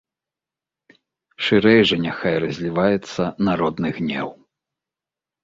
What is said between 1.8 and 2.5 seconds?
жа няхай